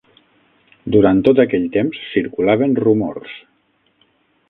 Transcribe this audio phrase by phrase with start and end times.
[0.95, 3.41] Durant tot aquell temps circulaven rumors